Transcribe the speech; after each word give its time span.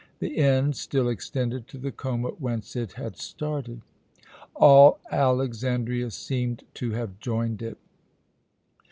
The 0.17 0.39
end 0.39 0.75
still 0.75 1.07
extended 1.07 1.67
to 1.67 1.77
the 1.77 1.91
Choma, 1.91 2.29
whence 2.29 2.75
it 2.75 2.93
had 2.93 3.17
started. 3.17 3.81
All 4.55 4.97
Alexandria 5.11 6.09
seemed 6.09 6.63
to 6.73 6.89
have 6.93 7.19
joined 7.19 7.61
it. 7.61 7.77